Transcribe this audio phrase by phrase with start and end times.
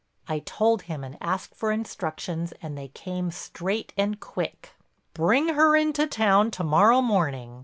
[0.27, 4.71] I told him and asked for instructions and they came straight and quick:
[5.13, 7.59] "Bring her into town to morrow morning.